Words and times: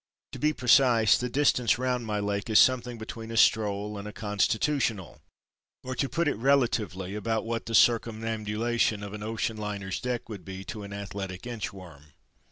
To 0.31 0.39
be 0.39 0.51
precise, 0.51 1.15
the 1.15 1.29
distance 1.29 1.77
round 1.77 2.07
my 2.07 2.19
Lake 2.19 2.49
is 2.49 2.57
something 2.57 2.97
between 2.97 3.29
a 3.29 3.37
stroll 3.37 3.99
and 3.99 4.07
a 4.07 4.11
"constitutional"—or 4.11 5.93
to 5.95 6.09
put 6.09 6.27
it 6.27 6.33
relatively 6.37 7.13
about 7.13 7.45
what 7.45 7.67
the 7.67 7.75
circumambulation 7.75 9.03
of 9.03 9.13
an 9.13 9.21
ocean 9.21 9.57
liner's 9.57 9.99
deck 10.01 10.27
would 10.27 10.43
be 10.43 10.63
to 10.63 10.81
an 10.81 10.91
athletic 10.91 11.45
inch 11.45 11.71
worm. 11.71 12.13